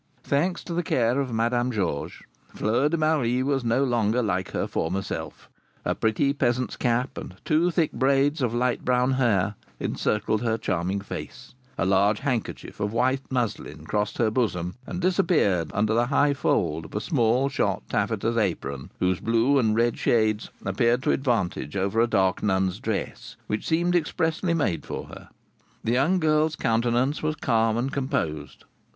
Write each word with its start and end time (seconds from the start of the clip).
Thanks 0.23 0.63
to 0.63 0.73
the 0.73 0.81
care 0.81 1.19
of 1.19 1.31
Madame 1.31 1.71
Georges, 1.71 2.23
Fleur 2.55 2.89
de 2.89 2.97
Marie 2.97 3.43
was 3.43 3.63
no 3.63 3.83
longer 3.83 4.23
like 4.23 4.49
her 4.49 4.65
former 4.65 5.03
self. 5.03 5.47
A 5.85 5.93
pretty 5.93 6.33
peasant's 6.33 6.75
cap, 6.75 7.19
and 7.19 7.35
two 7.45 7.69
thick 7.69 7.91
braids 7.93 8.41
of 8.41 8.51
light 8.51 8.83
brown 8.83 9.11
hair, 9.11 9.53
encircled 9.79 10.41
her 10.41 10.57
charming 10.57 11.01
face. 11.01 11.53
A 11.77 11.85
large 11.85 12.21
handkerchief 12.21 12.79
of 12.79 12.91
white 12.91 13.21
muslin 13.29 13.85
crossed 13.85 14.17
her 14.17 14.31
bosom, 14.31 14.73
and 14.87 15.01
disappeared 15.01 15.69
under 15.71 15.93
the 15.93 16.07
high 16.07 16.33
fold 16.33 16.85
of 16.85 16.95
a 16.95 16.99
small 16.99 17.47
shot 17.47 17.83
taffetas 17.87 18.37
apron, 18.37 18.89
whose 18.97 19.19
blue 19.19 19.59
and 19.59 19.75
red 19.75 19.99
shades 19.99 20.49
appeared 20.65 21.03
to 21.03 21.11
advantage 21.11 21.77
over 21.77 22.01
a 22.01 22.07
dark 22.07 22.41
nun's 22.41 22.79
dress, 22.79 23.35
which 23.45 23.67
seemed 23.67 23.95
expressly 23.95 24.55
made 24.55 24.83
for 24.83 25.03
her. 25.09 25.29
The 25.83 25.91
young 25.91 26.17
girl's 26.17 26.55
countenance 26.55 27.21
was 27.21 27.35
calm 27.35 27.77
and 27.77 27.91
composed. 27.93 28.65